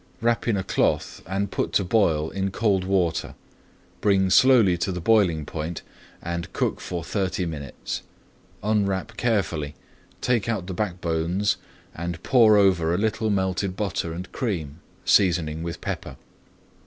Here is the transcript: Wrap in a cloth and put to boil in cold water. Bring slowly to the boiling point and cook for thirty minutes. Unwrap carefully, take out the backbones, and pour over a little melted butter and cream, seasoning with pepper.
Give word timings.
Wrap 0.19 0.47
in 0.47 0.57
a 0.57 0.63
cloth 0.63 1.21
and 1.27 1.51
put 1.51 1.73
to 1.73 1.83
boil 1.83 2.31
in 2.31 2.49
cold 2.49 2.85
water. 2.85 3.35
Bring 4.01 4.31
slowly 4.31 4.75
to 4.79 4.91
the 4.91 4.99
boiling 4.99 5.45
point 5.45 5.83
and 6.23 6.51
cook 6.53 6.81
for 6.81 7.03
thirty 7.03 7.45
minutes. 7.45 8.01
Unwrap 8.63 9.15
carefully, 9.15 9.75
take 10.19 10.49
out 10.49 10.65
the 10.65 10.73
backbones, 10.73 11.57
and 11.93 12.23
pour 12.23 12.57
over 12.57 12.91
a 12.91 12.97
little 12.97 13.29
melted 13.29 13.75
butter 13.77 14.11
and 14.11 14.31
cream, 14.31 14.79
seasoning 15.05 15.61
with 15.61 15.81
pepper. 15.81 16.15